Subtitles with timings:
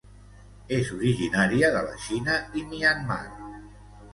[0.77, 3.23] És originària de la Xina i Myanmar.